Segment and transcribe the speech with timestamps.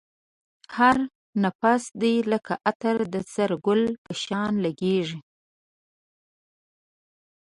[0.77, 0.95] هر
[1.43, 5.19] نفس دی لکه عطر د سره گل په شان لگېږی